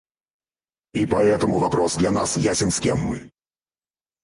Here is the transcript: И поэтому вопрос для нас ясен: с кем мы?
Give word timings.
И 0.95 1.05
поэтому 1.05 1.59
вопрос 1.59 1.95
для 1.97 2.09
нас 2.09 2.35
ясен: 2.35 2.71
с 2.71 2.79
кем 2.79 2.97
мы? 2.97 3.29